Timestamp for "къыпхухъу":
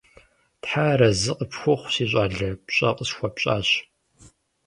1.37-1.91